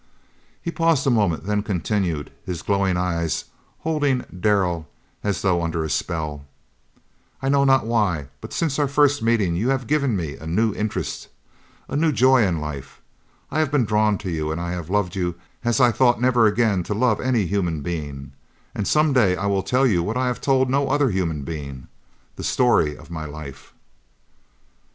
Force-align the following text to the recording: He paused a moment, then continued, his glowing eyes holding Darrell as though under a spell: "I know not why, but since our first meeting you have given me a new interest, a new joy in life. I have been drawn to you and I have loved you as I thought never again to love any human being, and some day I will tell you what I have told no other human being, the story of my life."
He 0.59 0.71
paused 0.71 1.05
a 1.05 1.11
moment, 1.11 1.43
then 1.43 1.61
continued, 1.61 2.31
his 2.43 2.63
glowing 2.63 2.97
eyes 2.97 3.45
holding 3.81 4.25
Darrell 4.39 4.89
as 5.23 5.43
though 5.43 5.61
under 5.61 5.83
a 5.83 5.91
spell: 5.91 6.43
"I 7.39 7.49
know 7.49 7.65
not 7.65 7.85
why, 7.85 8.29
but 8.41 8.51
since 8.51 8.79
our 8.79 8.87
first 8.87 9.21
meeting 9.21 9.55
you 9.55 9.69
have 9.69 9.85
given 9.85 10.15
me 10.15 10.37
a 10.37 10.47
new 10.47 10.73
interest, 10.73 11.27
a 11.87 11.95
new 11.95 12.11
joy 12.11 12.41
in 12.41 12.59
life. 12.59 12.99
I 13.51 13.59
have 13.59 13.69
been 13.69 13.85
drawn 13.85 14.17
to 14.17 14.31
you 14.31 14.51
and 14.51 14.59
I 14.59 14.71
have 14.71 14.89
loved 14.89 15.15
you 15.15 15.35
as 15.63 15.79
I 15.79 15.91
thought 15.91 16.19
never 16.19 16.47
again 16.47 16.81
to 16.85 16.95
love 16.95 17.21
any 17.21 17.45
human 17.45 17.81
being, 17.83 18.31
and 18.73 18.87
some 18.87 19.13
day 19.13 19.35
I 19.35 19.45
will 19.45 19.61
tell 19.61 19.85
you 19.85 20.01
what 20.01 20.17
I 20.17 20.25
have 20.25 20.41
told 20.41 20.67
no 20.67 20.87
other 20.87 21.11
human 21.11 21.43
being, 21.43 21.89
the 22.37 22.43
story 22.43 22.97
of 22.97 23.11
my 23.11 23.25
life." 23.25 23.71